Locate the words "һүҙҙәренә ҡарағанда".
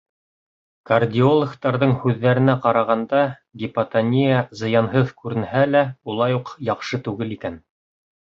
2.05-3.19